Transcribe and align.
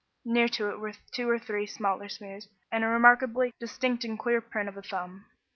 Near 0.25 0.47
to 0.47 0.71
it 0.71 0.79
were 0.79 0.93
two 1.13 1.29
or 1.29 1.37
three 1.37 1.67
smaller 1.67 2.09
smears 2.09 2.47
and 2.71 2.83
a 2.83 2.87
remarkably 2.87 3.53
distinct 3.59 4.03
and 4.03 4.17
clean 4.17 4.41
print 4.41 4.67
of 4.67 4.75
a 4.75 4.81
thumb. 4.81 5.25